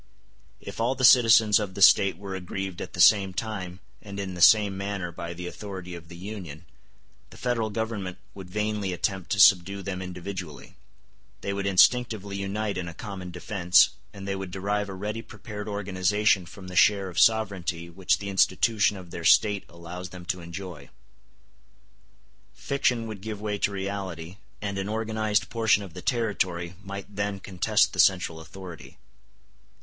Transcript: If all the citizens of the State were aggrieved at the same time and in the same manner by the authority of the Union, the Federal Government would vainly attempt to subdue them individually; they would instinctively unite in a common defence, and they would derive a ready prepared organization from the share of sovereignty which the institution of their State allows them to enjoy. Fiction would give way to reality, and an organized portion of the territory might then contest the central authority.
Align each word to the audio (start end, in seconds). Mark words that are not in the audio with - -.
If 0.59 0.81
all 0.81 0.95
the 0.95 1.03
citizens 1.03 1.59
of 1.59 1.75
the 1.75 1.81
State 1.83 2.17
were 2.17 2.33
aggrieved 2.33 2.81
at 2.81 2.93
the 2.93 2.99
same 2.99 3.35
time 3.35 3.81
and 4.01 4.19
in 4.19 4.33
the 4.33 4.41
same 4.41 4.75
manner 4.75 5.11
by 5.11 5.35
the 5.35 5.45
authority 5.45 5.93
of 5.93 6.07
the 6.07 6.17
Union, 6.17 6.65
the 7.29 7.37
Federal 7.37 7.69
Government 7.69 8.17
would 8.33 8.49
vainly 8.49 8.93
attempt 8.93 9.29
to 9.29 9.39
subdue 9.39 9.83
them 9.83 10.01
individually; 10.01 10.75
they 11.41 11.53
would 11.53 11.67
instinctively 11.67 12.35
unite 12.35 12.79
in 12.79 12.87
a 12.87 12.95
common 12.95 13.29
defence, 13.29 13.89
and 14.11 14.27
they 14.27 14.35
would 14.35 14.49
derive 14.49 14.89
a 14.89 14.95
ready 14.95 15.21
prepared 15.21 15.67
organization 15.67 16.47
from 16.47 16.67
the 16.67 16.75
share 16.75 17.07
of 17.07 17.19
sovereignty 17.19 17.87
which 17.87 18.17
the 18.17 18.29
institution 18.31 18.97
of 18.97 19.11
their 19.11 19.23
State 19.23 19.65
allows 19.69 20.09
them 20.09 20.25
to 20.25 20.41
enjoy. 20.41 20.89
Fiction 22.55 23.05
would 23.05 23.21
give 23.21 23.39
way 23.39 23.59
to 23.59 23.71
reality, 23.71 24.37
and 24.63 24.79
an 24.79 24.89
organized 24.89 25.51
portion 25.51 25.83
of 25.83 25.93
the 25.93 26.01
territory 26.01 26.73
might 26.83 27.15
then 27.15 27.39
contest 27.39 27.93
the 27.93 27.99
central 27.99 28.39
authority. 28.39 28.97